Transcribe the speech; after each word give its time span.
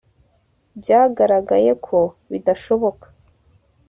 Byagaragaye 0.79 1.71
ko 1.85 1.99
bidashoboka 2.31 3.05